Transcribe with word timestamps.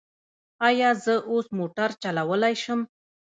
ایا 0.67 0.89
زه 1.05 1.13
اوس 1.31 1.45
موټر 1.57 1.89
چلولی 2.03 2.55
شم؟ 2.63 2.79